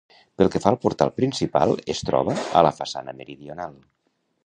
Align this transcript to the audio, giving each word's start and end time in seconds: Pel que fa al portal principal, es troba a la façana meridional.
Pel 0.39 0.47
que 0.55 0.61
fa 0.63 0.71
al 0.73 0.77
portal 0.85 1.11
principal, 1.19 1.75
es 1.97 2.03
troba 2.09 2.37
a 2.61 2.67
la 2.71 2.75
façana 2.81 3.19
meridional. 3.23 3.81